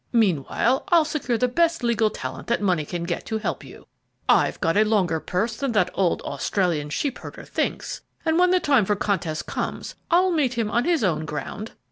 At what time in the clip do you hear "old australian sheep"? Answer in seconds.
5.93-7.19